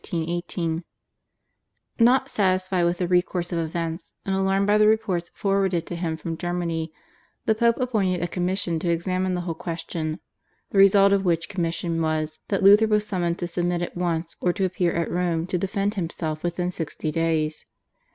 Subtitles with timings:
[1.99, 6.17] Not satisfied with the course of events, and alarmed by the reports forwarded to him
[6.17, 6.91] from Germany,
[7.45, 10.19] the Pope appointed a commission to examine the whole question,
[10.71, 14.51] the result of which commission was that Luther was summoned to submit at once or
[14.53, 17.67] to appear at Rome to defend himself within sixty days.